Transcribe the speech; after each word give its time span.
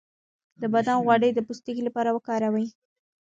د 0.61 0.63
بادام 0.73 0.99
غوړي 1.05 1.29
د 1.33 1.39
پوستکي 1.47 1.81
لپاره 1.85 2.09
وکاروئ 2.13 2.67